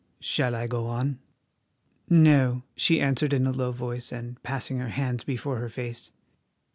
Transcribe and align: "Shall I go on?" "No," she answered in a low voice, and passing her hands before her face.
"Shall 0.19 0.55
I 0.55 0.65
go 0.65 0.87
on?" 0.87 1.19
"No," 2.09 2.63
she 2.75 2.99
answered 2.99 3.33
in 3.33 3.45
a 3.45 3.51
low 3.51 3.71
voice, 3.71 4.11
and 4.11 4.41
passing 4.41 4.79
her 4.79 4.89
hands 4.89 5.23
before 5.23 5.57
her 5.59 5.69
face. 5.69 6.09